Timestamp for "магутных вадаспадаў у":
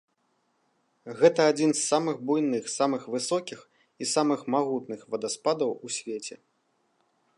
4.57-5.95